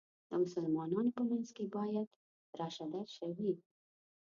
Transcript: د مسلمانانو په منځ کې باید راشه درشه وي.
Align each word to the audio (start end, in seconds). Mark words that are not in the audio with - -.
د 0.29 0.31
مسلمانانو 0.43 1.15
په 1.17 1.21
منځ 1.29 1.47
کې 1.55 1.65
باید 1.75 2.07
راشه 2.59 2.85
درشه 2.93 3.27
وي. 3.37 3.53